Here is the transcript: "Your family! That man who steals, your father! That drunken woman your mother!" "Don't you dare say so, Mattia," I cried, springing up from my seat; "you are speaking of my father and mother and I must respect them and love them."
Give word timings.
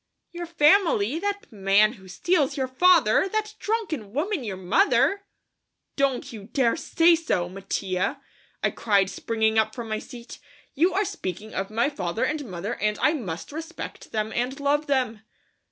"Your 0.31 0.47
family! 0.47 1.19
That 1.19 1.51
man 1.51 1.93
who 1.93 2.07
steals, 2.07 2.57
your 2.57 2.67
father! 2.67 3.29
That 3.29 3.53
drunken 3.59 4.13
woman 4.13 4.43
your 4.43 4.57
mother!" 4.57 5.27
"Don't 5.95 6.33
you 6.33 6.45
dare 6.45 6.75
say 6.75 7.13
so, 7.15 7.47
Mattia," 7.47 8.19
I 8.63 8.71
cried, 8.71 9.11
springing 9.11 9.59
up 9.59 9.75
from 9.75 9.89
my 9.89 9.99
seat; 9.99 10.39
"you 10.73 10.91
are 10.95 11.05
speaking 11.05 11.53
of 11.53 11.69
my 11.69 11.87
father 11.87 12.23
and 12.23 12.43
mother 12.49 12.73
and 12.73 12.97
I 12.99 13.13
must 13.13 13.51
respect 13.51 14.11
them 14.11 14.33
and 14.33 14.59
love 14.59 14.87
them." 14.87 15.21